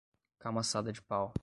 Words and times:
Camaçada 0.39 0.91
de 0.91 0.99
pau 0.99 1.31